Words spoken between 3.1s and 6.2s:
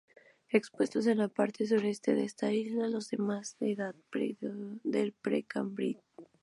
más edad del Precámbrico.